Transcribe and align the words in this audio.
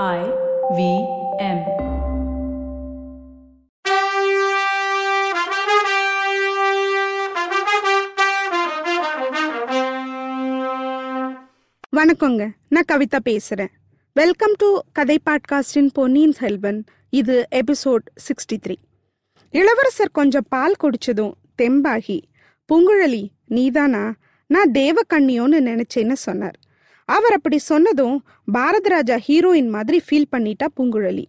I 0.00 0.20
V 0.76 0.82
M. 1.38 1.58
வணக்கங்க. 11.96 12.50
நான் 12.68 12.84
கவிதா 12.92 13.18
பேசுறேன். 13.24 13.68
வெல்கம் 14.14 14.52
டு 14.56 14.78
கதை 14.92 15.18
பாட்காஸ்டின் 15.26 15.88
பொன்னியின் 15.92 16.32
செல்வன். 16.32 16.84
இது 17.10 17.46
எபிசோட் 17.50 18.06
சிக்ஸ்டி 18.28 18.56
த்ரீ. 18.66 18.76
இளவரசர் 19.50 20.10
கொஞ்சம் 20.12 20.46
பால் 20.48 20.74
குடிச்சதும் 20.82 21.32
தெம்பாகி 21.62 22.20
பூங்குழலி 22.72 23.28
நீதானா? 23.46 24.14
நான் 24.46 24.70
தேவக்கண்ணியோன்னு 24.70 25.60
நினைச்சேன்னு 25.70 26.12
சொன்னார். 26.12 26.58
அவர் 27.04 27.32
அப்படி 27.32 27.58
சொன்னதும் 27.58 28.24
பாரதராஜா 28.52 29.18
ஹீரோயின் 29.28 29.68
மாதிரி 29.68 30.02
ஃபீல் 30.10 30.32
பண்ணிட்டா 30.36 30.66
பூங்குழலி. 30.76 31.24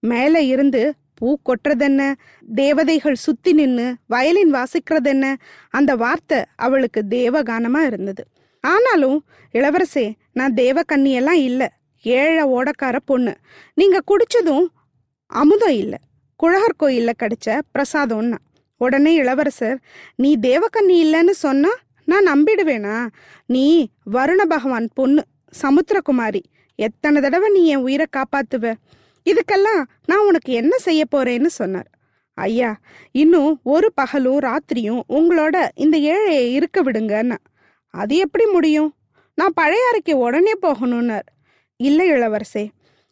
மேலே 0.00 0.46
இருந்து 0.46 0.94
பூ 1.14 1.36
கொட்டுறதென்ன? 1.44 2.14
தேவதைகள் 2.54 3.14
சுத்தி 3.14 3.52
நின்று 3.52 3.94
வயலின் 4.06 4.54
வாசிக்கிறதென்ன? 4.54 5.34
அந்த 5.70 5.96
வார்த்தை 5.96 6.44
அவளுக்கு 6.56 7.04
தேவகானமா 7.10 7.78
இருந்தது. 7.78 8.24
ஆனாலும் 8.60 9.24
இளவரசே 9.52 10.12
நான் 10.32 10.54
தேவக்கன்னியெல்லாம் 10.54 11.40
இல்லை. 11.42 11.68
ஏழை 12.02 12.44
ஓடக்கார 12.44 12.98
பொண்ணு. 13.04 13.36
நீங்க 13.74 14.00
குடிச்சதும் 14.06 14.66
அமுதம் 15.26 15.74
இல்லை. 15.74 15.98
குழகர் 16.36 16.76
கோயிலில் 16.76 17.18
கிடைச்ச 17.18 17.60
பிரசாதம்னா. 17.78 18.36
உடனே 18.76 19.14
இளவரசர் 19.14 19.80
நீ 20.14 20.36
தேவக்கண்ணி 20.42 20.96
இல்லைன்னு 21.04 21.30
சொன்னா 21.30 21.68
நான் 22.08 22.28
நம்பிடுவேனா? 22.28 23.06
நீ 23.46 23.88
வருண 24.12 24.42
பகவான் 24.48 24.88
பொண்ணு 24.94 25.22
சமுத்திரகுமாரி. 25.62 26.40
எத்தனை 26.74 27.20
தடவை 27.20 27.48
நீ 27.50 27.66
என் 27.66 27.84
உயிரை 27.86 28.06
காப்பாத்துவ? 28.16 28.74
இதுக்கெல்லாம் 29.24 29.82
நான் 30.06 30.26
உனக்கு 30.26 30.52
என்ன 30.52 30.78
செய்ய 30.78 31.04
போறேன்னு 31.14 31.46
சொன்னார். 31.46 31.90
ஐயா 32.34 32.70
இன்னும் 33.12 33.60
ஒரு 33.62 33.92
பகலும் 33.92 34.38
ராத்திரியும் 34.38 35.00
உங்களோட 35.08 35.68
இந்த 35.74 35.96
ஏழையை 35.98 36.52
இருக்க 36.52 36.82
விடுங்கன்னா. 36.82 37.36
அது 37.94 38.16
எப்படி 38.16 38.46
முடியும்? 38.46 38.94
நான் 39.34 39.56
பழையாறைக்கு 39.60 40.12
உடனே 40.12 40.52
போகணும்னார் 40.62 41.28
இல்லை 41.76 42.10
இளவரசே 42.10 42.64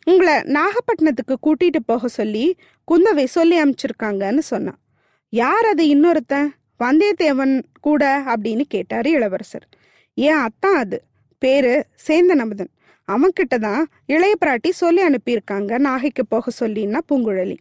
உங்களை 0.05 0.35
நாகப்பட்டினத்துக்கு 0.35 1.35
கூட்டிட்டு 1.43 1.81
போக 1.87 2.09
சொல்லி 2.09 2.57
குந்தவை 2.91 3.25
சொல்லி 3.25 3.57
அனுப்பிச்சிருக்காங்கன்னு 3.63 4.45
சொன்னான். 4.53 4.81
யார் 5.29 5.67
அது 5.67 5.85
இன்னொருத்தன்? 5.85 6.49
வந்தியத்தேவன் 6.81 7.63
கூட 7.81 8.23
அப்படின்னு 8.27 8.61
கேட்டாரு 8.61 9.11
இளவரசர். 9.11 9.69
ஏன் 10.15 10.35
அத்தான் 10.35 10.77
அது? 10.77 11.03
பேரு 11.39 11.87
சேந்தன் 12.09 12.43
அமுதன் 12.45 12.71
அவன்கிட்ட 13.09 13.59
தான் 13.61 13.87
இளைய 14.07 14.35
பிராட்டி 14.45 14.71
சொல்லி 14.71 15.03
அனுப்பியிருக்காங்க 15.03 15.79
நாகைக்கு 15.79 16.27
போக 16.27 16.51
சொல்லின்னா 16.61 16.99
பூங்குழலி. 17.09 17.57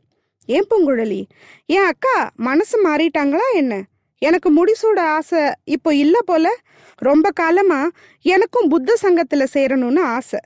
ஏன் 0.45 0.65
பூங்குழலி? 0.69 1.25
ஏன் 1.65 1.85
அக்கா 1.85 2.29
மனசு 2.35 2.75
மாறிட்டாங்களா 2.83 3.47
என்ன? 3.53 3.83
எனக்கு 4.19 4.49
முடிசூட 4.51 4.99
ஆசை 4.99 5.39
இப்போ 5.63 5.95
இல்லை 5.95 6.21
போல. 6.25 6.55
ரொம்ப 6.95 7.29
காலமா 7.29 7.89
எனக்கும் 8.21 8.67
புத்த 8.67 8.93
சங்கத்துல 9.01 9.45
சேரணும்னு 9.53 9.99
ஆசை. 9.99 10.39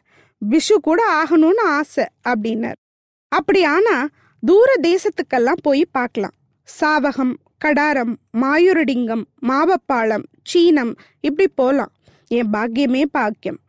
விஷு 0.49 0.73
கூட 0.81 1.23
ஆகணும்னு 1.23 1.63
ஆசை 1.63 2.05
அப்படின்னார். 2.29 2.79
அப்படி 3.27 3.63
ஆனா 3.63 4.07
தூர 4.45 4.75
தேசத்துக்கெல்லாம் 4.81 5.61
போய் 5.61 5.85
பார்க்கலாம். 5.91 6.35
சாவகம் 6.81 7.33
கடாரம் 7.65 8.15
மாயூரடிங்கம் 8.41 9.23
மாவப்பாளம் 9.41 10.23
சீனம் 10.43 10.95
இப்படி 11.21 11.51
போலாம். 11.55 11.91
என் 12.27 12.49
பாக்கியமே 12.53 13.03
பாக்கியம். 13.03 13.59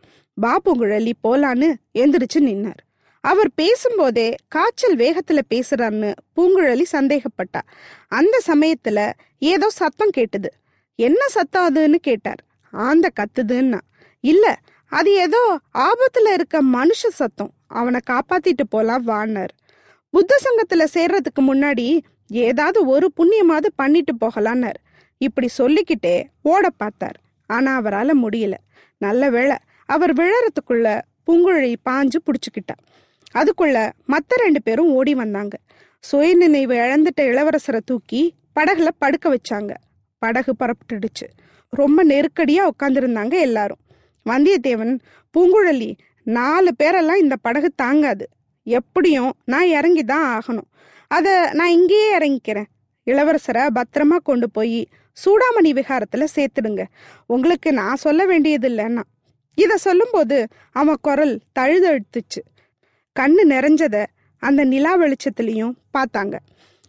பாப்புங்குழலி 0.42 1.12
போலான்னு 1.28 1.74
எந்திரிச்சு 1.98 2.38
நின்னார். 2.38 2.82
அவர் 3.20 3.50
பேசும்போதே 3.54 4.34
காய்ச்சல் 4.48 4.96
வேகத்துல 4.96 5.40
பேசுறான்னு 5.54 6.14
பூங்குழலி 6.36 6.84
சந்தேகப்பட்டா. 6.92 7.60
அந்த 8.08 8.40
சமயத்துல 8.46 9.12
ஏதோ 9.38 9.70
சத்தம் 9.70 10.10
கேட்டது. 10.10 10.52
என்ன 10.94 11.28
சத்தம் 11.28 11.76
அதுன்னு? 11.76 11.94
கேட்டார். 11.94 12.44
ஆந்த 12.70 13.10
கத்துதுன்னா. 13.20 13.80
இல்ல 14.20 14.58
அது 14.86 15.12
ஏதோ 15.12 15.60
ஆபத்துல 15.74 16.32
இருக்க 16.32 16.62
மனுஷ 16.62 17.08
சத்தம். 17.08 17.52
அவனை 17.66 18.00
காப்பாத்திட்டு 18.10 18.64
போலாம் 18.68 19.02
வான்னார். 19.02 19.54
புத்த 20.10 20.38
சங்கத்துல 20.44 20.84
சேர்றதுக்கு 20.94 21.40
முன்னாடி 21.40 22.00
ஏதாவது 22.30 22.86
ஒரு 22.86 23.12
புண்ணியமாவது 23.16 23.66
பண்ணிட்டு 23.74 24.14
போகலான்னார். 24.14 24.78
இப்படி 25.18 25.48
சொல்லிக்கிட்டே 25.48 26.26
ஓட 26.42 26.70
பார்த்தார். 26.70 27.20
ஆனா 27.46 27.74
அவரால் 27.74 28.22
முடியல. 28.22 28.52
நல்ல 28.98 29.30
வேளை 29.30 29.56
அவர் 29.86 30.12
விழறதுக்குள்ள 30.12 31.00
பூங்குழலி 31.26 31.74
பாஞ்சு 31.90 32.18
பிடிச்சிக்கிட்டா. 32.26 32.76
அதுக்குள்ள 33.34 33.92
மற்ற 34.06 34.36
ரெண்டு 34.36 34.62
பேரும் 34.62 34.90
ஓடி 34.90 35.14
வந்தாங்க. 35.14 35.58
சுயநினைவு 35.98 36.74
இழந்துட்ட 36.74 37.20
இளவரசரை 37.20 37.80
தூக்கி 37.84 38.34
படகுல 38.60 38.88
படுக்க 38.98 39.36
வச்சாங்க. 39.36 39.74
படகு 40.18 40.54
புறப்பட்டுடுச்சு 40.58 41.26
ரொம்ப 41.68 42.04
நெருக்கடியா 42.04 42.68
உட்காந்துருந்தாங்க 42.70 43.40
எல்லாரும். 43.40 43.78
வந்தியத்தேவன் 44.24 44.98
பூங்குழலி 45.38 45.96
நாலு 46.24 46.74
பேரெல்லாம் 46.82 47.14
இந்த 47.14 47.36
படகு 47.36 47.72
தாங்காது. 47.76 48.28
எப்படியும் 48.62 49.32
நான் 49.44 49.66
இறங்கி 49.66 50.04
தான் 50.04 50.40
ஆகணும். 50.40 50.68
அதை 51.10 51.32
நான் 51.52 51.70
இங்கேயே 51.70 52.08
இறங்கிக்கிறேன். 52.18 52.68
இளவரசரை 53.06 53.62
பத்திரமா 53.74 54.16
கொண்டு 54.22 54.50
போய் 54.50 54.88
சூடாமணி 55.16 55.70
விகாரத்துல 55.78 56.24
சேர்த்துடுங்க. 56.36 56.82
உங்களுக்கு 57.26 57.72
நான் 57.72 57.96
சொல்ல 57.96 58.26
வேண்டியது 58.26 58.68
இல்லைன்னா 58.68 59.02
இத 59.54 59.76
சொல்லும்போது 59.76 60.36
அவன் 60.72 61.00
குரல் 61.02 61.34
தழுதழுத்துச்சு. 61.58 62.42
கண்ணு 63.20 63.42
நிறைஞ்சத 63.48 64.06
அந்த 64.42 64.64
நிலா 64.64 64.92
வெளிச்சத்துலயும் 64.98 65.74
பார்த்தாங்க. 65.92 66.36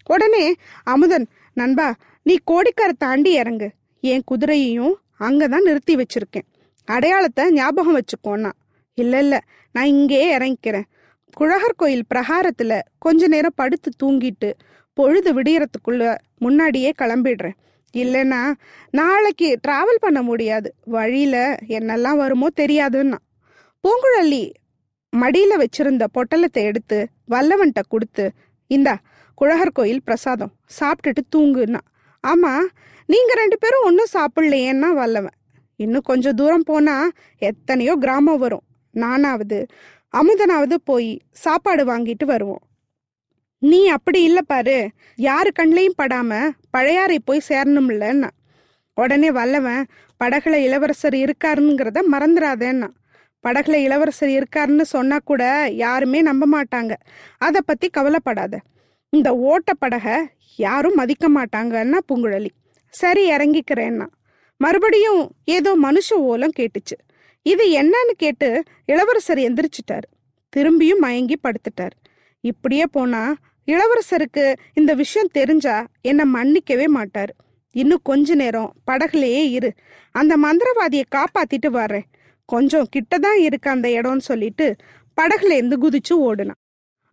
உடனே 0.05 0.53
அமுதன் 0.83 1.27
நண்பா 1.53 1.87
நீ 2.23 2.35
கோடிக்கார 2.51 2.91
தாண்டி 2.97 3.31
இறங்கு. 3.33 3.69
என் 4.03 4.27
குதிரையையும் 4.31 4.93
அங்கதான் 5.19 5.67
நிறுத்தி 5.67 5.95
வச்சிருக்கேன். 5.95 6.47
அடையாளத்தை 6.85 7.51
ஞாபகம் 7.51 7.97
வச்சுக்கோன்னா. 7.97 8.51
இல்ல 8.93 9.19
இல்ல 9.19 9.35
நான் 9.71 9.91
இங்கேயே 9.95 10.37
இறங்கிக்கிறேன். 10.37 10.87
குழகர் 11.33 11.79
கோயில் 11.81 12.09
பிரகாரத்துல 12.15 12.79
கொஞ்ச 12.99 13.27
நேரம் 13.27 13.55
படுத்து 13.55 13.89
தூங்கிட்டு 14.03 14.49
பொழுது 14.93 15.29
விடியறதுக்குள்ள 15.33 16.17
முன்னாடியே 16.37 16.91
கிளம்பிடுறேன். 17.01 17.57
இல்லைன்னா 17.93 18.41
நாளைக்கு 18.91 19.47
டிராவல் 19.67 19.99
பண்ண 19.99 20.21
முடியாது. 20.21 20.69
வழியில 20.85 21.57
என்னெல்லாம் 21.67 22.17
வருமோ 22.17 22.47
தெரியாதுன்னா. 22.55 23.19
பூங்குழலி 23.83 24.43
மடியில 25.13 25.53
வச்சிருந்த 25.63 26.03
பொட்டலத்தை 26.13 26.61
எடுத்து 26.69 27.07
வல்லவன்கிட்ட 27.31 27.81
கொடுத்து 27.87 28.25
இந்தா 28.67 28.95
குழகர் 29.33 29.77
கோயில் 29.77 30.03
பிரசாதம். 30.03 30.53
சாப்பிட்டுட்டு 30.79 31.23
தூங்குன்னா. 31.35 31.81
ஆமா 32.23 32.53
நீங்க 33.05 33.31
ரெண்டு 33.33 33.57
பேரும் 33.57 33.83
ஒன்றும் 33.83 34.13
சாப்பிடலையேன்னா 34.13 34.89
வல்லவன். 34.93 35.37
இன்னும் 35.75 36.07
கொஞ்சம் 36.09 36.35
தூரம் 36.35 36.65
போனா 36.65 37.09
எத்தனையோ 37.37 37.95
கிராமம் 37.95 38.37
வரும். 38.37 38.65
நானாவது 38.93 39.57
அமுதனாவது 40.17 40.73
போய் 40.83 41.21
சாப்பாடு 41.31 41.85
வாங்கிட்டு 41.85 42.25
வருவோம். 42.25 42.61
நீ 43.59 43.87
அப்படி 43.87 44.23
இல்லை 44.23 44.41
பாரு. 44.47 44.89
யாரு 45.15 45.51
கண்ணையும் 45.51 45.93
படாம 45.97 46.49
பழையாறை 46.69 47.19
போய் 47.19 47.47
சேரணும்லன்னா 47.49 48.29
உடனே 48.93 49.31
வல்லவன் 49.31 49.85
படகுல 50.23 50.53
இளவரசர் 50.53 51.13
இருக்காருங்கிறத 51.13 51.99
மறந்துடாதேன்னா 52.11 52.89
படகுல 53.47 53.73
இளவரசர் 53.73 54.29
இருக்காருன்னு 54.29 54.81
சொன்னா 54.81 55.17
கூட 55.23 55.67
யாருமே 55.71 56.21
நம்ப 56.21 56.45
மாட்டாங்க. 56.51 56.93
அதை 57.37 57.61
பத்தி 57.65 57.89
கவலைப்படாத. 57.89 58.59
இந்த 59.09 59.35
ஓட்ட 59.35 59.73
படகை 59.73 60.17
யாரும் 60.55 60.93
மதிக்க 60.93 61.29
மாட்டாங்கன்னா 61.29 61.99
பூங்குழலி. 62.09 62.49
சரி 62.89 63.31
இறங்கிக்கிறேன்னா. 63.31 64.07
மறுபடியும் 64.57 65.31
ஏதோ 65.45 65.77
மனுஷ 65.83 66.13
ஓலம் 66.13 66.51
கேட்டுச்சு. 66.59 66.97
இது 67.43 67.81
என்னன்னு 67.81 68.11
கேட்டு 68.17 68.63
இளவரசர் 68.85 69.37
எந்திரிச்சிட்டார். 69.37 70.07
திரும்பியும் 70.55 70.97
மயங்கி 70.97 71.39
படுத்துட்டார். 71.43 71.95
இப்படியே 72.39 72.85
போனா 72.85 73.35
இளவரசருக்கு 73.67 74.55
இந்த 74.73 74.93
விஷயம் 74.93 75.27
தெரிஞ்சா 75.31 75.87
என்னை 76.01 76.25
மன்னிக்கவே 76.33 76.85
மாட்டார். 76.85 77.35
இன்னும் 77.71 77.99
கொஞ்ச 78.03 78.35
நேரம் 78.35 78.73
படகுலேயே 78.91 79.49
இரு. 79.49 79.73
அந்த 80.11 80.37
மந்திரவாதியை 80.37 81.03
காப்பாத்திட்டு 81.15 81.67
வர்றேன். 81.67 82.05
கொஞ்சம் 82.45 82.87
கிட்டதான் 82.95 83.37
இருக்கு 83.37 83.69
அந்த 83.69 83.87
இடம்னு 83.87 84.17
சொல்லிட்டு 84.17 84.75
படகுலேருந்து 85.21 85.73
குதிச்சு 85.81 86.13
ஓடுனான். 86.13 86.59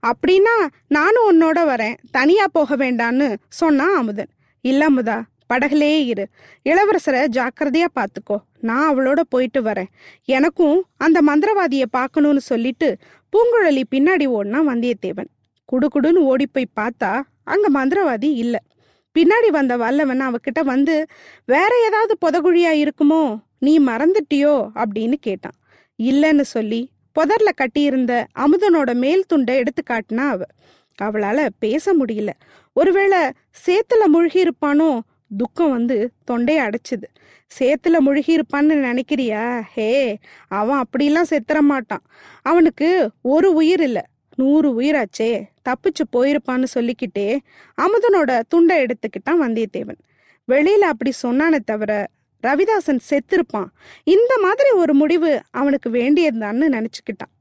அப்படின்னா 0.07 0.67
நானும் 0.89 1.29
உன்னோட 1.33 1.59
வரேன். 1.59 1.95
தனியா 2.11 2.47
போக 2.53 2.77
வேண்டான்னு 2.77 3.37
சொன்னான் 3.49 3.95
அமுதன். 3.95 4.31
இல்ல 4.61 4.91
அமுதா 4.91 5.23
படகுலயே 5.55 6.05
இரு. 6.05 6.29
இளவரசரை 6.65 7.25
ஜாக்கிரதையா 7.29 7.87
பார்த்துக்கோ 7.95 8.37
நான் 8.61 8.97
அவளோட 8.97 9.21
போயிட்டு 9.29 9.63
வரேன். 9.63 9.87
எனக்கும் 10.25 10.85
அந்த 10.97 11.23
மந்திரவாதியை 11.27 11.85
பார்க்கணும்னு 11.91 12.41
சொல்லிட்டு 12.41 12.97
பூங்குழலி 13.33 13.83
பின்னாடி 13.91 14.27
ஓடினா 14.29 14.61
வந்தியத்தேவன். 14.69 15.29
குடுகுடுன்னு 15.73 16.15
ஓடி 16.15 16.47
போய் 16.47 16.69
பார்த்தா 16.81 17.21
அங்க 17.45 17.67
மந்திரவாதி 17.75 18.33
இல்லை. 18.35 18.61
பின்னாடி 19.19 19.49
வந்த 19.51 19.77
வல்லவன் 19.77 20.21
அவகிட்ட 20.21 20.65
வந்து 20.65 21.07
வேற 21.45 21.69
ஏதாவது 21.85 22.17
புதகுழியா 22.27 22.73
இருக்குமோ? 22.73 23.39
நீ 23.59 23.79
மறந்துட்டியோ? 23.81 24.69
அப்படின்னு 24.75 25.13
கேட்டான். 25.13 25.53
இல்லைன்னு 26.03 26.41
சொல்லி 26.41 26.91
புதர்ல 27.21 27.49
கட்டியிருந்த 27.55 28.27
அமுதனோட 28.39 28.95
மேல் 28.95 29.25
துண்டை 29.27 29.57
எடுத்து 29.57 29.83
காட்டினா 29.91 30.27
அவ. 30.29 30.43
அவளால 31.03 31.49
பேச 31.59 31.95
முடியல. 31.95 32.31
ஒருவேளை 32.73 33.19
சேத்துல 33.67 34.05
முழுகி 34.07 34.43
இருப்பானோ 34.43 35.01
துக்கம் 35.37 35.71
வந்து 35.71 36.13
தொண்டையை 36.25 36.67
அடைச்சிது. 36.67 37.09
சேத்துல 37.59 37.99
முழுகி 37.99 38.37
இருப்பான்னு 38.37 38.77
நினைக்கிறியா? 38.87 39.61
ஹே 39.61 40.19
அவன் 40.49 40.83
அப்படிலாம் 40.83 41.31
செத்துற 41.31 41.61
மாட்டான். 41.61 42.03
அவனுக்கு 42.43 43.11
ஒரு 43.23 43.53
உயிர் 43.53 43.81
இல்லை. 43.81 44.03
நூறு 44.37 44.81
உயிராச்சே 44.81 45.43
தப்பிச்சு 45.69 46.03
போயிருப்பான்னு 46.13 46.65
சொல்லிக்கிட்டே 46.65 47.39
அமுதனோட 47.83 48.41
துண்டை 48.49 48.85
எடுத்துக்கிட்டான் 48.85 49.41
வந்தியத்தேவன். 49.41 50.01
வெளியில 50.49 50.87
அப்படி 50.93 51.13
சொன்னானே 51.23 51.59
தவிர 51.65 52.07
ரவிதாசன் 52.43 52.99
செத்திருப்பான். 53.11 53.67
இந்த 54.05 54.39
மாதிரி 54.43 54.71
ஒரு 54.71 54.95
முடிவு 54.95 55.41
அவனுக்கு 55.51 55.91
வேண்டியதுதான்னு 55.91 56.69
நினச்சிக்கிட்டான். 56.77 57.33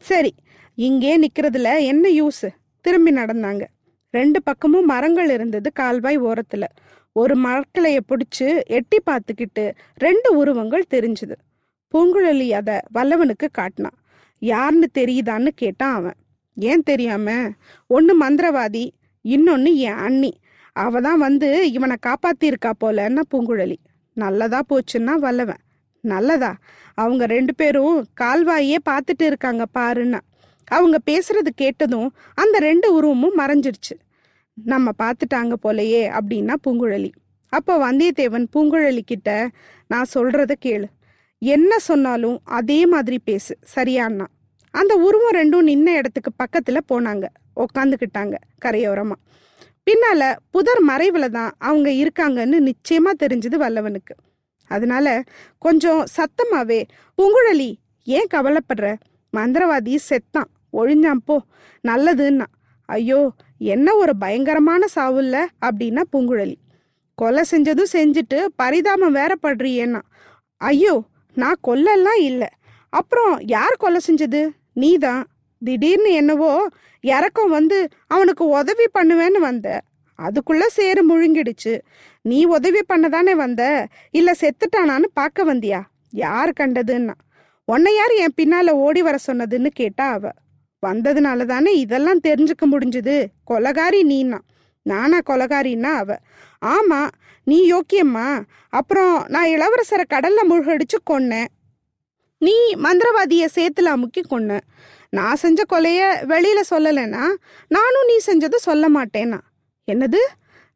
சரி 0.00 0.34
இங்கே 0.74 1.18
நிற்கிறதுல 1.20 1.80
என்ன 1.80 2.08
யூஸ்? 2.08 2.48
திரும்பி 2.80 3.12
நடந்தாங்க. 3.14 3.64
ரெண்டு 4.10 4.42
பக்கமும் 4.42 4.84
மரங்கள் 4.84 5.30
இருந்தது 5.30 5.72
கால்வாய் 5.72 6.16
ஓரத்தில். 6.16 6.66
ஒரு 7.12 7.36
மரக்கிளைய 7.36 7.98
பிடிச்சு 8.08 8.62
எட்டி 8.62 8.98
பார்த்துக்கிட்டு 9.06 9.74
ரெண்டு 9.94 10.36
உருவங்கள் 10.36 10.84
தெரிஞ்சுது. 10.90 11.34
பூங்குழலி 11.92 12.50
அதை 12.50 12.78
வல்லவனுக்கு 12.94 13.46
காட்டினான் 13.52 13.98
யாருன்னு 14.38 14.88
தெரியுதான்னு 14.98 15.48
கேட்டான் 15.54 15.94
அவன். 15.94 16.14
ஏன் 16.54 16.82
தெரியாம? 16.82 17.50
ஒன்று 17.86 18.18
மந்திரவாதி 18.20 18.90
இன்னொன்று 19.20 19.76
என் 19.76 19.94
அண்ணி. 19.94 20.32
அவ 20.72 21.00
தான் 21.00 21.18
வந்து 21.18 21.72
இவனை 21.72 21.96
காப்பாத்திருக்கா 22.06 22.72
போலன்னா 22.80 23.20
பூங்குழலி. 23.30 23.76
நல்லதா 24.12 24.60
போச்சுன்னா 24.68 25.14
வல்லவன். 25.14 25.62
நல்லதா? 26.00 26.56
அவங்க 26.94 27.26
ரெண்டு 27.26 27.54
பேரும் 27.54 28.06
கால்வாயே 28.20 28.76
பார்த்துட்டு 28.90 29.22
இருக்காங்க 29.22 29.64
பாருன்னா. 29.78 30.20
அவங்க 30.64 30.98
பேசுறது 31.10 31.48
கேட்டதும் 31.54 32.14
அந்த 32.34 32.58
ரெண்டு 32.58 32.92
உருவமும் 32.92 33.38
மறைஞ்சிருச்சு. 33.38 33.96
நம்ம 34.54 34.90
பார்த்துட்டாங்க 35.02 35.52
போலையே 35.62 36.20
அப்படின்னா 36.20 36.54
பூங்குழலி. 36.66 37.10
அப்போ 37.48 37.92
வந்தியத்தேவன் 37.92 38.46
பூங்குழலி 38.56 39.00
கிட்ட 39.00 39.50
நான் 39.86 40.06
சொல்றத 40.14 40.54
கேளு. 40.64 40.84
என்ன 41.38 41.78
சொன்னாலும் 41.78 42.40
அதே 42.44 42.86
மாதிரி 42.86 43.18
பேசு. 43.18 43.58
சரியான்னா? 43.76 44.26
அந்த 44.70 44.96
உருவம் 44.96 45.34
ரெண்டும் 45.34 45.66
நின்ன 45.66 45.86
இடத்துக்கு 45.86 46.32
பக்கத்துல 46.38 46.78
போனாங்க. 46.92 47.24
உக்காந்துக்கிட்டாங்க 47.56 48.34
கரையோரமா. 48.64 49.12
பின்னால 49.90 50.36
புதர் 50.50 50.84
மறைவுல 50.88 51.28
தான் 51.28 51.52
அவங்க 51.58 51.90
இருக்காங்கன்னு 51.90 52.72
நிச்சயமா 52.72 53.12
தெரிஞ்சது 53.22 53.56
வல்லவனுக்கு. 53.58 54.14
அதனால 54.66 55.22
கொஞ்சம் 55.58 56.04
சத்தமாவே 56.16 56.84
பூங்குழலி 57.16 57.74
ஏன் 58.04 58.26
கவலைப்படுற? 58.34 58.94
மந்திரவாதி 59.36 59.96
செத்தான். 60.10 60.50
ஒழிஞ்சான் 60.72 61.18
போ. 61.24 61.42
நல்லதுன்னா. 61.88 62.46
ஐயோ 62.92 63.20
என்ன 63.72 63.94
ஒரு 63.94 64.12
பயங்கரமான 64.16 64.86
சாவுல்ல? 64.94 65.36
அப்படின்னா 65.66 66.02
பூங்குழலி. 66.12 66.56
கொலை 67.18 67.42
செஞ்சதும் 67.50 67.92
செஞ்சுட்டு 67.92 68.38
பரிதாபம் 68.56 69.12
வேற 69.12 69.32
படுறியேன்னா. 69.42 70.00
ஐயோ 70.60 70.94
நான் 71.34 71.58
கொல்லலாம் 71.60 72.20
இல்லை. 72.20 72.50
அப்புறம் 72.92 73.34
யார் 73.46 73.76
கொலை 73.78 74.00
செஞ்சது? 74.08 74.42
நீதான். 74.72 75.22
திடீர்னு 75.62 76.10
என்னவோ 76.12 76.52
இறக்கம் 77.04 77.50
வந்து 77.50 77.78
அவனுக்கு 78.06 78.44
உதவி 78.48 78.86
பண்ணுவேன்னு 78.98 79.38
வந்த. 79.38 79.68
அதுக்குள்ள 80.18 80.64
சேரு 80.66 81.02
முழுங்கிடுச்சு. 81.10 81.74
நீ 82.22 82.38
உதவி 82.56 82.80
பண்ணதானே 82.88 83.32
வந்த? 83.34 83.62
இல்ல 84.10 84.30
செத்துட்டானான்னு 84.40 85.08
பார்க்க 85.12 85.54
வந்தியா? 85.54 85.80
யார் 86.24 86.52
கண்டதுன்னா. 86.60 87.14
உன்னை 87.68 87.92
யார் 87.94 88.14
என் 88.24 88.36
பின்னால 88.36 88.70
ஓடி 88.86 89.02
வர 89.02 89.16
சொன்னதுன்னு 89.26 89.70
கேட்டா 89.72 90.06
அவ. 90.10 90.30
வந்ததுனால 90.86 91.44
தானே 91.44 91.72
இதெல்லாம் 91.78 92.20
தெரிஞ்சுக்க 92.20 92.64
முடிஞ்சுது. 92.70 93.26
கொலகாரி 93.50 94.02
நீனா. 94.02 94.38
நானா 94.82 95.18
கொலகாரின்னா 95.26 95.92
அவ. 95.94 96.16
ஆமா 96.66 97.10
நீ 97.44 97.72
யோக்கியம்மா. 97.72 98.44
அப்புறம் 98.68 99.24
நான் 99.28 99.46
இளவரசரை 99.46 100.04
கடல்ல 100.10 100.40
முழுகடிச்சு 100.48 100.98
கொன்னேன். 101.10 101.46
நீ 102.38 102.74
மந்திரவாதிய 102.74 103.48
சேத்துல 103.54 103.82
அமுக்கி 103.82 104.20
கொன்ன. 104.20 104.60
நான் 105.10 105.36
செஞ்ச 105.36 105.62
கொலைய 105.72 106.00
வெளியில 106.28 106.60
சொல்லலைன்னா 106.70 107.24
நானும் 107.68 108.06
நீ 108.06 108.16
செஞ்சதை 108.26 108.54
சொல்ல 108.54 108.88
மாட்டேனா. 108.88 109.40
என்னது? 109.92 110.20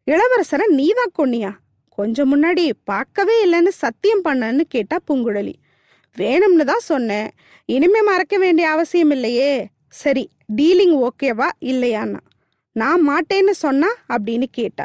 இளவரசரை 0.07 0.67
நீ 0.69 0.93
தான் 0.93 1.15
கொன்னியா? 1.19 1.53
கொஞ்சம் 1.89 2.31
முன்னாடி 2.33 2.73
பார்க்கவே 2.85 3.47
இல்லைன்னு 3.47 3.69
சத்தியம் 3.69 4.25
பண்ணன்னு 4.25 4.61
கேட்டா 4.69 4.99
பூங்குழலி. 5.09 5.55
வேணும்னு 6.17 6.65
தான் 6.65 6.79
சொன்னேன். 6.79 7.31
இனிமே 7.65 8.03
மறக்க 8.03 8.39
வேண்டிய 8.39 8.69
அவசியம் 8.69 9.11
இல்லையே. 9.11 9.69
சரி 9.95 10.25
டீலிங் 10.57 10.97
ஓகேவா 11.07 11.49
இல்லையான்னா 11.71 12.21
நான் 12.77 13.03
மாட்டேன்னு 13.09 13.55
சொன்னா 13.65 13.91
அப்படின்னு 14.15 14.47
கேட்டா. 14.51 14.85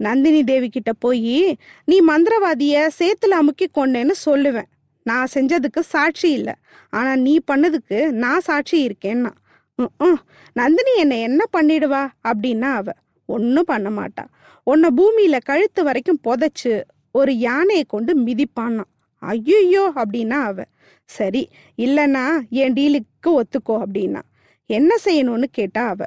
நந்தினி 0.00 0.40
தேவி 0.44 0.68
கிட்ட 0.68 0.92
போய் 1.04 1.58
நீ 1.84 1.96
மந்திரவாதிய 2.10 2.74
சேத்துல 2.98 3.38
அமுக்கி 3.40 3.66
கொண்டேன்னு 3.78 4.14
சொல்லுவேன். 4.26 4.68
நான் 5.06 5.32
செஞ்சதுக்கு 5.34 5.80
சாட்சி 5.94 6.28
இல்லை. 6.30 6.54
ஆனா 6.90 7.12
நீ 7.16 7.34
பண்ணதுக்கு 7.50 7.98
நான் 8.22 8.44
சாட்சி 8.48 8.76
இருக்கேன்னா. 8.86 9.32
ம் 9.78 10.20
நந்தினி 10.52 10.92
என்னை 10.96 11.16
என்ன 11.20 11.42
பண்ணிடுவா? 11.56 12.02
அப்படின்னா 12.30 12.70
அவ 12.80 12.92
ஒன்றும் 13.28 13.68
பண்ண 13.72 13.88
மாட்டா. 13.90 14.24
உன்னை 14.66 14.88
பூமியில 14.98 15.36
கழுத்து 15.42 15.80
வரைக்கும் 15.84 16.22
புதைச்சு 16.26 16.74
ஒரு 17.10 17.32
யானையை 17.38 17.84
கொண்டு 17.88 18.12
மிதிப்பான்னா 18.26 18.84
ஐயோ 19.22 19.84
அப்படின்னா 20.02 20.38
அவ 20.48 20.64
சரி 21.08 21.42
இல்லைன்னா 21.78 22.24
என் 22.62 22.72
டீலுக்கு 22.72 23.30
ஒத்துக்கோ 23.40 23.74
அப்படின்னா. 23.84 24.22
என்ன 24.66 24.94
செய்யணும்னு 25.04 25.44
கேட்டா 25.50 25.88
அவ. 25.88 26.04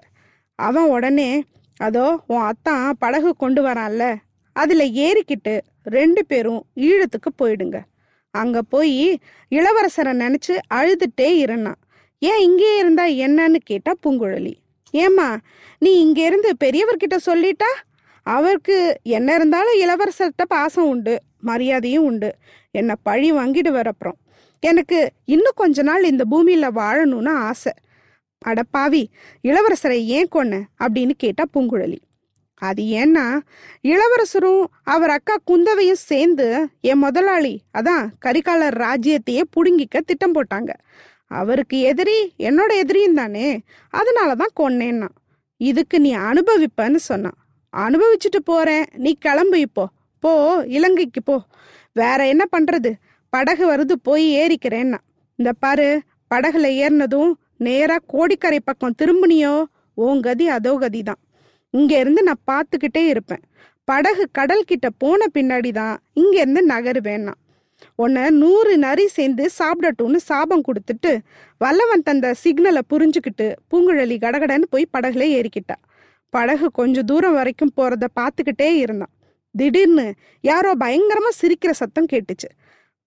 அவன் 0.56 0.90
உடனே 0.90 1.44
அதோ 1.78 2.24
உன் 2.28 2.42
அத்தான் 2.42 2.94
படகு 3.00 3.36
கொண்டு 3.36 3.64
வரான்ல 3.64 4.16
அதுல 4.54 4.84
ஏறிக்கிட்டு 4.84 5.62
ரெண்டு 5.84 6.26
பேரும் 6.26 6.66
ஈழத்துக்கு 6.76 7.30
போயிடுங்க. 7.42 7.80
அங்க 8.32 8.62
போய் 8.62 9.20
இளவரசரை 9.52 10.14
நினைச்சு 10.24 10.58
அழுதுட்டே 10.74 11.36
இருந்தான். 11.36 11.80
ஏன் 12.20 12.42
இங்கே 12.42 12.78
இருந்தா 12.78 13.06
என்னன்னு 13.06 13.56
கேட்டா 13.64 13.94
பூங்குழலி. 14.04 14.54
ஏம்மா 14.92 15.38
நீ 15.80 16.00
இங்க 16.00 16.26
இருந்து 16.26 16.56
பெரியவர்கிட்ட 16.64 17.18
சொல்லிட்டா? 17.26 17.72
அவருக்கு 18.24 19.00
என்ன 19.04 19.36
இருந்தாலும் 19.36 19.80
இளவரசர்கிட்ட 19.80 20.44
பாசம் 20.48 20.88
உண்டு 20.88 21.20
மரியாதையும் 21.40 22.04
உண்டு. 22.04 22.36
என்னை 22.72 22.96
பழி 23.04 23.32
வாங்கிட்டு 23.32 23.84
அப்புறம். 23.84 24.18
எனக்கு 24.60 25.12
இன்னும் 25.26 25.54
கொஞ்ச 25.56 25.82
நாள் 25.82 26.04
இந்த 26.04 26.24
பூமியில 26.32 26.68
வாழணும்னு 26.76 27.30
ஆசை. 27.30 27.72
அட 28.42 28.64
பாவி 28.64 29.10
இளவரசரை 29.44 30.00
ஏன் 30.06 30.28
கொன்ன? 30.36 30.60
அப்படின்னு 30.80 31.14
கேட்டா 31.18 31.44
பூங்குழலி. 31.54 31.98
அது 32.62 32.84
ஏன்னா 32.84 33.26
இளவரசரும் 33.82 34.64
அவர் 34.84 35.10
அக்கா 35.10 35.36
குந்தவையும் 35.46 36.04
சேர்ந்து 36.10 36.70
என் 36.82 36.98
முதலாளி 36.98 37.62
அதான் 37.78 38.06
கரிகாலர் 38.26 38.78
ராஜ்யத்தையே 38.86 39.42
புடுங்கிக்க 39.56 40.00
திட்டம் 40.06 40.34
போட்டாங்க. 40.34 40.70
அவருக்கு 41.28 41.80
எதிரி 41.80 42.34
என்னோட 42.38 42.72
எதிரியும் 42.78 43.14
தானே 43.14 43.62
அதனால 43.90 44.36
தான் 44.36 44.56
கொன்னேன்னா 44.60 45.10
இதுக்கு 45.62 46.00
நீ 46.00 46.16
அனுபவிப்பன்னு 46.16 46.96
சொன்னான். 46.96 47.38
அனுபவிச்சுட்டு 47.78 48.40
போறேன். 48.44 48.86
நீ 48.94 49.18
கிளம்பு 49.20 49.60
இப்போ. 49.60 49.86
போ 50.20 50.32
இலங்கைக்கு 50.68 51.24
போ. 51.24 51.36
வேற 51.94 52.28
என்ன 52.28 52.44
பண்றது? 52.58 52.92
படகு 53.30 53.64
வருது 53.72 53.92
போய் 54.04 54.26
ஏறிக்கிறேன்னா 54.36 54.98
இந்த 55.36 55.52
பாரு 55.54 56.02
படகுல 56.36 56.68
ஏறினதும் 56.84 57.32
நேராக 57.60 58.08
கோடிக்கரை 58.14 58.60
பக்கம் 58.60 58.98
திரும்பினியோ? 59.02 59.54
உன் 59.94 60.20
கதி 60.22 60.48
அதோ 60.48 60.74
கதி 60.76 61.02
தான் 61.04 61.22
இங்கேருந்து 61.74 62.22
நான் 62.30 62.46
பார்த்துக்கிட்டே 62.52 63.04
இருப்பேன். 63.08 63.44
படகு 63.88 64.24
கடல் 64.32 64.68
கிட்ட 64.70 64.88
போன 64.90 65.28
பின்னாடி 65.36 65.72
தான் 65.72 65.96
இங்கேருந்து 66.22 66.62
நகரு 66.74 67.02
வேணாம். 67.10 67.40
உன்னை 67.96 68.24
நூறு 68.42 68.78
நரி 68.78 69.06
சேர்ந்து 69.08 69.44
சாப்பிடட்டும்னு 69.58 70.20
சாபம் 70.30 70.64
கொடுத்துட்டு 70.68 71.12
வல்லவன் 71.62 72.06
தந்த 72.08 72.34
சிக்னலை 72.44 72.82
புரிஞ்சுக்கிட்டு 72.94 73.48
பூங்குழலி 73.70 74.18
கடகடன்னு 74.26 74.68
போய் 74.70 74.94
படகுல 74.98 75.26
ஏறிக்கிட்டா. 75.38 75.78
படகு 76.30 76.68
கொஞ்சம் 76.72 77.06
தூரம் 77.06 77.34
வரைக்கும் 77.34 77.76
போகிறத 77.78 78.06
பார்த்துக்கிட்டே 78.20 78.70
இருந்தான். 78.76 79.14
திடீர்னு 79.56 80.08
யாரோ 80.44 80.72
பயங்கரமாக 80.84 81.38
சிரிக்கிற 81.42 81.72
சத்தம் 81.82 82.10
கேட்டுச்சு. 82.14 82.50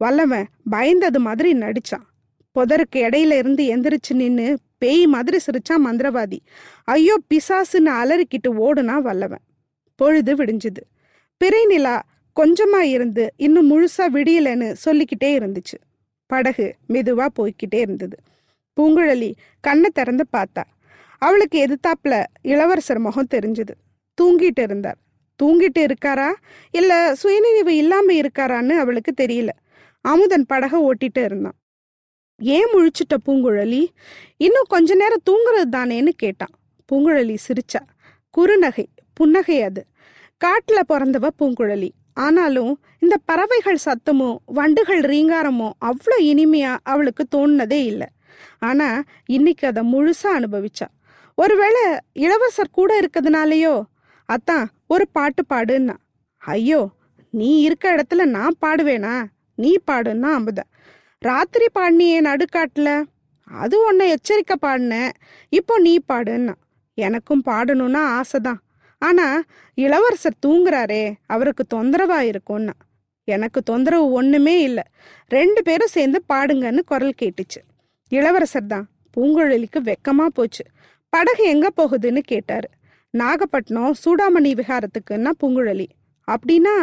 வல்லவன் 0.01 0.47
பயந்தது 0.71 1.19
மாதிரி 1.19 1.51
நடிச்சான். 1.55 2.07
புதருக்கு 2.59 2.97
இடையில 2.97 3.37
இருந்து 3.37 3.77
எந்திரிச்சு 3.77 4.15
நின்று 4.15 4.59
பேய் 4.79 5.07
மாதிரி 5.07 5.39
சிரிச்சான் 5.47 5.87
மந்திரவாதி. 5.87 6.39
ஐயோ 6.85 7.19
பிசாசுன்னு 7.35 7.91
அலறிக்கிட்டு 8.03 8.49
ஓடுனா 8.49 9.03
வல்லவன். 9.03 9.41
பொழுது 9.95 10.37
விடிஞ்சுது. 10.37 10.83
பிறை 11.37 11.67
நிலா 11.67 12.03
கொஞ்சமா 12.41 12.81
இருந்து 12.81 13.33
இன்னும் 13.37 13.71
முழுசா 13.71 14.09
விடியலன்னு 14.15 14.73
சொல்லிக்கிட்டே 14.73 15.39
இருந்துச்சு. 15.39 15.77
படகு 16.27 16.75
மெதுவா 16.89 17.27
போய்க்கிட்டே 17.39 17.75
இருந்தது. 17.75 18.17
பூங்குழலி 18.77 19.33
கண்ணை 19.61 19.91
திறந்து 19.91 20.25
பார்த்தா. 20.37 20.63
அவளுக்கு 21.19 21.67
எதிர்த்தாப்புல 21.67 22.25
இளவரசர் 22.43 22.99
முகம் 22.99 23.27
தெரிஞ்சது. 23.35 23.75
தூங்கிட்டு 24.23 24.63
இருந்தார். 24.63 24.97
தூங்கிட்டு 25.43 25.79
இருக்காரா? 25.79 26.33
இல்ல 26.71 27.15
சுயநினைவு 27.15 27.77
இல்லாம 27.77 28.13
இருக்காரான்னு 28.13 28.77
அவளுக்கு 28.79 29.13
தெரியல. 29.21 29.49
அமுதன் 30.01 30.47
படகை 30.47 30.81
ஓட்டிட்டு 30.81 31.25
இருந்தான். 31.25 31.60
ஏன் 32.41 32.69
முழிச்சிட்ட 32.73 33.17
பூங்குழலி? 33.27 33.87
இன்னும் 34.37 34.65
கொஞ்ச 34.69 34.95
நேரம் 34.95 35.23
தூங்குறது 35.31 35.75
தானேன்னு 35.77 36.09
கேட்டான் 36.09 36.55
பூங்குழலி 36.93 37.37
சிரிச்சா. 37.49 37.81
குறுநகை 38.39 38.87
புன்னகை 39.15 39.63
அது. 39.63 39.87
காட்டுல 40.45 40.79
பிறந்தவ 40.89 41.29
பூங்குழலி. 41.39 41.89
ஆனாலும் 42.15 42.81
இந்த 42.99 43.17
பறவைகள் 43.25 43.79
சத்தமும் 43.85 44.37
வண்டுகள் 44.45 45.01
ரீங்காரமும் 45.01 45.71
அவ்வளோ 45.81 46.17
இனிமையா 46.21 46.77
அவளுக்கு 46.83 47.27
தோணுனதே 47.37 47.85
இல்லை. 47.85 48.07
ஆனா 48.59 49.03
இன்னைக்கு 49.27 49.67
அதை 49.67 49.83
முழுசா 49.93 50.29
அனுபவிச்சா. 50.37 50.87
ஒருவேளை 51.35 51.81
இளவரசர் 52.13 52.71
கூட 52.71 53.01
இருக்கிறதுனாலயோ? 53.01 53.83
அத்தான் 54.25 54.69
ஒரு 54.87 55.09
பாட்டு 55.13 55.45
பாடுன்னா. 55.49 55.97
ஐயோ 56.39 56.89
நீ 57.31 57.61
இருக்க 57.61 57.97
இடத்துல 57.97 58.25
நான் 58.25 58.55
பாடுவேனா? 58.67 59.25
நீ 59.55 59.77
பாடுன்னா 59.91 60.33
அமுத. 60.33 60.63
ராத்திரி 61.23 61.67
பாடினியே 61.75 62.19
நடுக்காட்டில். 62.27 62.95
அது 63.49 63.77
உன்னை 63.87 64.05
எச்சரிக்கை 64.09 64.57
பாடினேன் 64.67 65.11
இப்போ 65.49 65.75
நீ 65.79 65.93
பாடுன்னா. 66.13 66.55
எனக்கும் 66.95 67.43
பாடணும்னா 67.47 68.03
ஆசை 68.19 68.41
தான் 68.41 68.61
ஆனால் 68.99 69.45
இளவரசர் 69.75 70.41
தூங்குறாரே. 70.47 71.03
அவருக்கு 71.27 71.65
தொந்தரவாக 71.75 72.31
இருக்கும்னா. 72.31 72.75
எனக்கு 73.25 73.61
தொந்தரவு 73.63 74.07
ஒன்றுமே 74.11 74.63
இல்லை. 74.63 74.85
ரெண்டு 75.29 75.63
பேரும் 75.63 75.95
சேர்ந்து 75.97 76.25
பாடுங்கன்னு 76.33 76.83
குரல் 76.85 77.21
கேட்டுச்சு. 77.23 77.61
இளவரசர் 78.09 78.67
தான் 78.67 78.89
பூங்குழலிக்கு 79.17 79.81
வெக்கமாக 79.91 80.37
போச்சு. 80.39 80.65
படகு 81.13 81.45
எங்கே 81.45 81.71
போகுதுன்னு 81.77 82.19
கேட்டார். 82.33 82.69
நாகப்பட்டினம் 83.15 83.95
சூடாமணி 84.05 84.51
விகாரத்துக்குன்னா 84.61 85.31
பூங்குழலி. 85.43 85.89
அப்படின்னா 86.29 86.75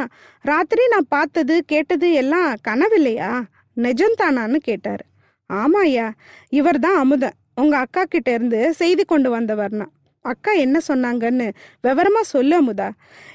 ராத்திரி 0.41 0.87
நான் 0.87 1.13
பார்த்தது 1.15 1.63
கேட்டது 1.65 2.07
எல்லாம் 2.11 2.49
கனவில்லையா? 2.67 3.31
நிஜம்தானான்னு 3.77 4.55
கேட்டாரு. 4.55 5.05
ஆமா 5.53 5.79
ஐயா 5.87 6.13
இவர் 6.49 6.79
தான் 6.79 6.97
அமுதன் 6.97 7.37
உங்க 7.55 7.77
அக்கா 7.77 8.03
கிட்ட 8.03 8.33
இருந்து 8.33 8.73
செய்தி 8.73 9.03
கொண்டு 9.03 9.39
வந்தவர்னா. 9.39 9.85
அக்கா 10.21 10.51
என்ன 10.51 10.79
சொன்னாங்கன்னு 10.87 11.53
விவரமா 11.83 12.21
சொல்லு 12.21 12.63
அமுதா. 12.63 12.89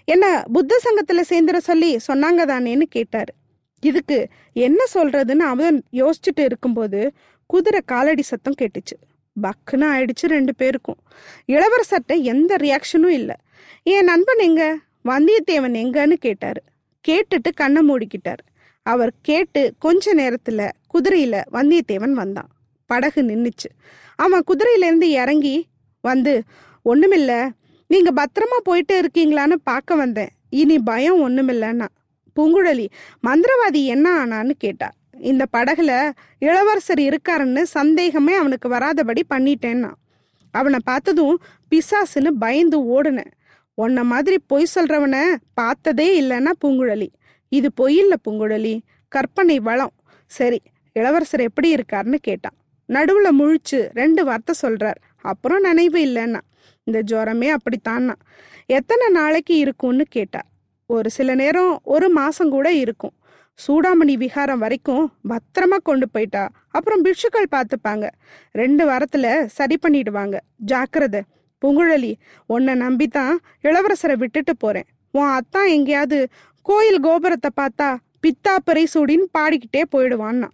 என்ன 0.05 0.45
புத்த 0.53 0.81
சங்கத்துல 0.85 1.21
சேர்ந்துட 1.29 1.57
சொல்லி 1.57 1.97
சொன்னாங்க 1.97 2.43
தானேன்னு 2.53 2.83
கேட்டாரு. 2.83 3.33
இதுக்கு 3.81 4.29
என்ன 4.53 4.85
சொல்றதுன்னு 4.95 5.47
அமுதன் 5.53 5.83
யோசிச்சுட்டு 5.93 6.45
இருக்கும்போது 6.45 7.13
குதிரை 7.47 7.81
காலடி 7.85 8.23
சத்தம் 8.23 8.59
கேட்டுச்சு. 8.61 8.97
பக்குன்னு 9.43 9.87
ஆயிடுச்சு 9.95 10.27
ரெண்டு 10.27 10.55
பேருக்கும். 10.55 10.97
இளவரசர்கிட்ட 11.47 12.23
எந்த 12.23 12.57
ரியாக்ஷனும் 12.57 13.15
இல்லை. 13.21 13.35
என் 13.83 14.05
நண்பன் 14.05 14.39
எங்க? 14.39 14.79
வந்தியத்தேவன் 15.05 15.77
எங்கன்னு 15.85 16.13
கேட்டாரு. 16.13 16.63
கேட்டுட்டு 17.09 17.51
கண்ணை 17.55 17.89
மூடிக்கிட்டார். 17.89 18.43
அவர் 18.83 19.12
கேட்டு 19.23 19.75
கொஞ்ச 19.79 20.15
நேரத்துல 20.15 20.71
குதிரையில 20.95 21.43
வந்தியத்தேவன் 21.53 22.11
வந்தான். 22.11 22.49
படகு 22.87 23.23
நின்னுச்சு. 23.23 23.69
அவன் 24.17 24.43
குதிரையிலேருந்து 24.47 25.03
இறங்கி 25.03 25.67
வந்து 26.01 26.43
ஒண்ணுமில்ல 26.85 27.51
நீங்க 27.87 28.11
பத்திரமா 28.15 28.59
போயிட்டு 28.62 28.95
இருக்கீங்களான்னு 29.01 29.55
பார்க்க 29.62 29.95
வந்தேன். 29.95 30.29
இனி 30.51 30.79
பயம் 30.79 31.29
ஒண்ணுமில்லன்னா. 31.29 31.87
பூங்குழலி 32.37 32.87
மந்திரவாதி 33.27 33.85
என்ன 33.85 34.27
ஆனான்னு 34.27 34.51
கேட்டா 34.59 34.91
இந்த 35.19 35.45
படகுல 35.57 36.11
இளவரசர் 36.39 36.99
இருக்காருன்னு 36.99 37.62
சந்தேகமே 37.62 38.35
அவனுக்கு 38.35 38.69
வராதபடி 38.69 39.23
பண்ணிட்டேன்னா. 39.35 39.91
அவனை 40.51 40.79
பார்த்ததும் 40.85 41.41
பிசாசுன்னு 41.71 42.29
பயந்து 42.39 43.03
ஓடுனேன். 43.03 43.33
உன்ன 43.75 44.05
மாதிரி 44.05 44.39
பொய் 44.47 44.67
சொல்றவனை 44.75 45.23
பார்த்ததே 45.55 46.21
இல்லைன்னா 46.21 46.51
பூங்குழலி 46.65 47.09
இது 47.53 47.71
பொய்யில்ல 47.81 48.13
பூங்குழலி. 48.29 48.81
கற்பனை 49.09 49.61
வளம். 49.61 49.93
சரி 50.27 50.63
இளவரசர் 50.93 51.41
எப்படி 51.41 51.75
இருக்காருன்னு 51.75 52.15
கேட்டான். 52.15 52.57
நடுவுல 52.89 53.29
முழிச்சு 53.39 53.89
ரெண்டு 53.95 54.25
வார்த்தை 54.25 54.55
சொல்றார். 54.63 54.95
அப்புறம் 55.23 55.61
நினைவு 55.61 55.99
இல்லைன்னா. 56.07 56.41
இந்த 56.85 57.03
ஜுரமே 57.11 57.55
அப்படித்தான்னா. 57.57 58.15
எத்தனை 58.67 59.09
நாளைக்கு 59.09 59.57
இருக்கும்னு 59.57 60.05
கேட்டார். 60.09 60.47
ஒரு 60.87 61.11
சில 61.11 61.35
நேரம் 61.35 61.81
ஒரு 61.85 62.09
மாசம் 62.09 62.51
கூட 62.51 62.73
இருக்கும். 62.73 63.13
சூடாமணி 63.69 64.15
விகாரம் 64.15 64.59
வரைக்கும் 64.59 65.13
பத்திரமா 65.29 65.77
கொண்டு 65.83 66.09
போயிட்டா. 66.09 66.49
அப்புறம் 66.69 67.05
பிட்சுக்கள் 67.05 67.47
பார்த்துப்பாங்க. 67.51 68.09
ரெண்டு 68.53 68.89
வாரத்துல 68.89 69.47
சரி 69.47 69.79
பண்ணிடுவாங்க. 69.83 70.37
ஜாக்கிரதை. 70.57 71.23
பூங்குழலி 71.65 72.15
உன்னை 72.47 72.75
நம்பித்தான் 72.75 73.33
இளவரசரை 73.63 74.17
விட்டுட்டு 74.17 74.57
போறேன். 74.57 74.85
உன் 75.11 75.27
அத்தான் 75.27 75.67
எங்கேயாவது 75.67 76.29
கோயில் 76.62 77.00
கோபுரத்தை 77.00 77.50
பார்த்தா 77.61 77.97
பித்தாப்பறை 78.23 78.85
சூடின்னு 78.95 79.26
பாடிக்கிட்டே 79.38 79.83
போயிடுவான்னா. 79.92 80.49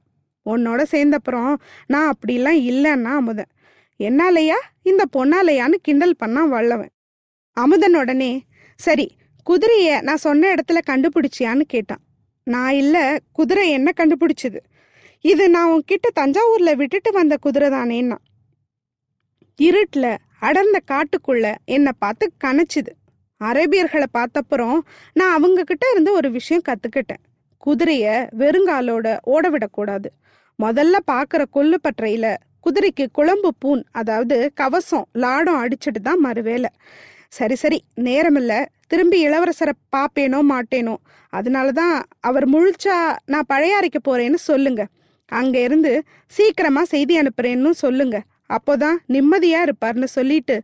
உன்னோட 0.47 0.83
சேர்ந்தப்புறம் 0.91 1.55
நான் 1.87 2.15
அப்படிலாம் 2.15 2.61
இல்லைன்னா 2.71 3.15
அமுதன். 3.21 3.51
என்னாலையா? 3.99 4.59
இந்த 4.83 5.05
பொன்னாலையான்னு 5.17 5.79
கிண்டல் 5.83 6.17
பண்ணா 6.17 6.45
வல்லவன். 6.45 6.93
அமுதன் 7.53 7.97
உடனே 7.97 8.43
சரி 8.77 9.07
குதிரையை 9.45 10.01
நான் 10.01 10.25
சொன்ன 10.27 10.55
இடத்துல 10.55 10.79
கண்டுபிடிச்சியான்னு 10.91 11.61
கேட்டான். 11.61 12.03
நான் 12.45 12.75
இல்லை 12.75 13.19
குதிரை 13.33 13.71
என்ன 13.71 13.93
கண்டுபிடிச்சது? 13.97 14.59
இது 15.21 15.51
நான் 15.51 15.71
உன்கிட்ட 15.71 16.09
தஞ்சாவூர்ல 16.21 16.75
விட்டுட்டு 16.75 17.13
வந்த 17.13 17.37
குதிரை 17.41 17.69
தானேன்னா. 17.71 18.19
இருட்டில் 19.57 20.17
அடர்ந்த 20.41 20.79
காட்டுக்குள்ள 20.91 21.55
என்னை 21.65 21.93
பார்த்து 21.99 22.33
கணச்சுது 22.45 22.93
அரேபியர்களை 23.45 24.05
பார்த்தப்புறம் 24.19 24.79
நான் 25.13 25.35
அவங்க 25.35 25.63
கிட்ட 25.63 25.91
இருந்து 25.91 26.13
ஒரு 26.13 26.31
விஷயம் 26.31 26.63
கத்துக்கிட்டேன். 26.69 27.23
குதிரைய 27.67 28.07
வெறுங்காலோட 28.39 29.19
ஓட 29.23 29.49
விடக்கூடாது. 29.49 30.13
முதல்ல 30.63 30.97
பாக்குற 31.13 31.45
கொல்லுப்பற்றையில 31.55 32.35
குதிரைக்கு 32.67 33.07
குழம்பு 33.13 33.51
பூன் 33.59 33.83
அதாவது 33.91 34.51
கவசம் 34.55 35.07
லாடம் 35.13 35.65
அடிச்சிட்டு 35.65 36.01
தான் 36.03 36.25
மறுவேலை. 36.25 36.71
சரி 37.29 37.55
சரி 37.55 37.85
நேரமில்ல. 37.97 38.67
திரும்பி 38.87 39.27
இளவரசரை 39.27 39.73
பாப்பேனோ 39.97 40.41
மாட்டேனோ? 40.51 40.95
அதனாலதான் 41.33 42.03
அவர் 42.21 42.47
முழிச்சா 42.51 43.17
நான் 43.27 43.49
பழையாறைக்கு 43.53 44.01
போறேன்னு 44.09 44.35
சொல்லுங்க. 44.35 44.87
அங்க 45.33 45.63
இருந்து 45.63 46.03
சீக்கிரமா 46.27 46.85
செய்தி 46.85 47.21
அனுப்புறேன்னு 47.21 47.71
சொல்லுங்க. 47.71 48.23
அப்போதான் 48.49 48.99
நிம்மதியா 49.09 49.61
இருப்பார்னு 49.67 50.09
சொல்லிட்டு 50.17 50.57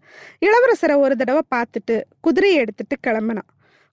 இளவரசரை 0.47 0.97
ஒரு 0.99 1.17
தடவை 1.17 1.43
பார்த்துட்டு 1.55 1.97
குதிரையை 2.21 2.59
எடுத்துட்டு 2.59 2.97
கிளம்பினான். 3.07 3.49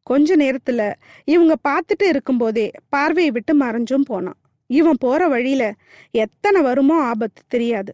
கொஞ்ச 0.08 0.36
நேரத்துல 0.36 0.82
இவங்க 1.26 1.56
பார்த்துட்டு 1.70 2.06
இருக்கும்போதே 2.08 2.68
பார்வையை 2.90 3.32
விட்டு 3.32 3.54
மறைஞ்சும் 3.60 4.06
போனான். 4.06 4.38
இவன் 4.70 5.00
போற 5.00 5.22
வழியில 5.28 5.64
எத்தனை 6.12 6.62
வருமோ 6.62 6.98
ஆபத்து 7.02 7.42
தெரியாது. 7.48 7.92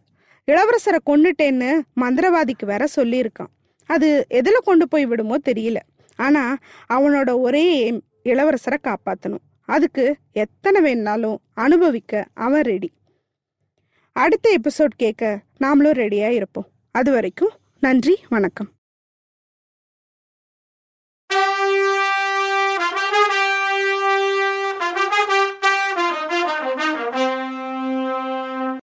இளவரசரை 0.48 1.00
கொண்டுட்டேன்னு 1.06 1.70
மந்திரவாதிக்கு 2.02 2.66
வேற 2.66 2.84
சொல்லியிருக்கான். 2.96 3.52
அது 3.90 4.26
எதில் 4.30 4.66
கொண்டு 4.66 4.88
போய் 4.88 5.06
விடுமோ 5.06 5.38
தெரியல. 5.46 5.80
ஆனா 6.16 6.44
அவனோட 6.94 7.30
ஒரே 7.40 7.66
எய்ம் 7.82 8.02
இளவரசரை 8.24 8.78
காப்பாற்றணும் 8.84 9.44
அதுக்கு 9.70 10.04
எத்தனை 10.34 10.80
வேணாலும் 10.86 11.38
அனுபவிக்க 11.54 12.26
அவன் 12.34 12.62
ரெடி 12.62 12.90
அடுத்த 14.24 14.60
எபிசோட் 14.62 14.96
கேட்க 14.96 15.42
நாமளும் 15.60 15.98
ரெடியாக 16.02 16.30
இருப்போம். 16.30 16.68
அது 16.92 17.12
வரைக்கும் 17.12 17.50
நன்றி 17.80 18.16
வணக்கம். 18.30 18.70